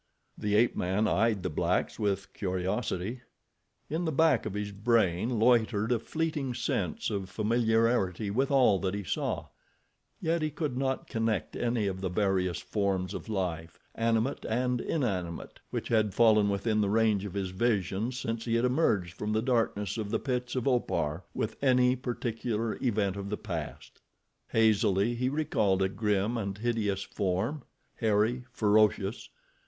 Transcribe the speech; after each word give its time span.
The 0.35 0.55
ape 0.55 0.75
man 0.75 1.07
eyed 1.07 1.43
the 1.43 1.49
blacks 1.51 1.99
with 1.99 2.33
curiosity. 2.33 3.21
In 3.87 4.05
the 4.05 4.11
back 4.11 4.47
of 4.47 4.55
his 4.55 4.71
brain 4.71 5.37
loitered 5.37 5.91
a 5.91 5.99
fleeting 5.99 6.55
sense 6.55 7.11
of 7.11 7.29
familiarity 7.29 8.31
with 8.31 8.49
all 8.49 8.79
that 8.79 8.95
he 8.95 9.03
saw, 9.03 9.49
yet 10.19 10.41
he 10.41 10.49
could 10.49 10.75
not 10.75 11.05
connect 11.05 11.55
any 11.55 11.85
of 11.85 12.01
the 12.01 12.09
various 12.09 12.57
forms 12.57 13.13
of 13.13 13.29
life, 13.29 13.77
animate 13.93 14.43
and 14.49 14.81
inanimate, 14.81 15.59
which 15.69 15.89
had 15.89 16.15
fallen 16.15 16.49
within 16.49 16.81
the 16.81 16.89
range 16.89 17.23
of 17.23 17.35
his 17.35 17.51
vision 17.51 18.11
since 18.11 18.45
he 18.45 18.55
had 18.55 18.65
emerged 18.65 19.13
from 19.13 19.33
the 19.33 19.41
darkness 19.43 19.99
of 19.99 20.09
the 20.09 20.17
pits 20.17 20.55
of 20.55 20.67
Opar, 20.67 21.23
with 21.35 21.57
any 21.63 21.95
particular 21.95 22.75
event 22.83 23.15
of 23.15 23.29
the 23.29 23.37
past. 23.37 24.01
Hazily 24.47 25.13
he 25.13 25.29
recalled 25.29 25.83
a 25.83 25.89
grim 25.89 26.37
and 26.37 26.57
hideous 26.57 27.03
form, 27.03 27.61
hairy, 27.97 28.45
ferocious. 28.51 29.29